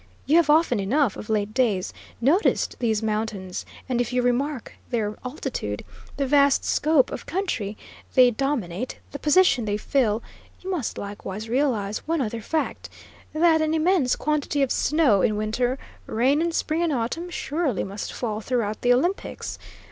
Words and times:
"You 0.25 0.37
have 0.37 0.49
often 0.49 0.79
enough, 0.79 1.15
of 1.15 1.29
late 1.29 1.53
days, 1.53 1.93
noticed 2.19 2.75
these 2.79 3.03
mountains, 3.03 3.67
and 3.87 4.01
if 4.01 4.11
you 4.11 4.23
remark 4.23 4.73
their 4.89 5.15
altitude, 5.23 5.85
the 6.17 6.25
vast 6.25 6.65
scope 6.65 7.11
of 7.11 7.27
country 7.27 7.77
they 8.15 8.31
dominate, 8.31 8.97
the 9.11 9.19
position 9.19 9.65
they 9.65 9.77
fill, 9.77 10.23
you 10.59 10.71
must 10.71 10.97
likewise 10.97 11.47
realise 11.49 11.99
one 12.07 12.19
other 12.19 12.41
fact: 12.41 12.89
that 13.31 13.61
an 13.61 13.75
immense 13.75 14.15
quantity 14.15 14.63
of 14.63 14.71
snow 14.71 15.21
in 15.21 15.35
winter, 15.37 15.77
rain 16.07 16.41
in 16.41 16.51
spring 16.51 16.81
and 16.81 16.91
autumn, 16.93 17.29
surely 17.29 17.83
must 17.83 18.11
fall 18.11 18.41
throughout 18.41 18.81
the 18.81 18.91
Olympics. 18.91 19.59